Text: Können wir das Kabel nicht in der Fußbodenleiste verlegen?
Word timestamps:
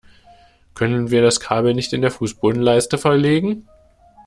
Können 0.73 1.11
wir 1.11 1.21
das 1.21 1.39
Kabel 1.39 1.75
nicht 1.75 1.93
in 1.93 2.01
der 2.01 2.09
Fußbodenleiste 2.09 2.97
verlegen? 2.97 3.67